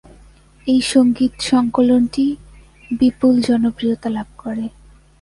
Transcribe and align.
এই 0.67 0.81
সঙ্গীত-সঙ্কলনটি 0.91 2.25
বিপুল 2.91 3.33
জনপ্রিয়তা 3.41 4.09
লাভ 4.09 4.27
করে। 4.37 4.65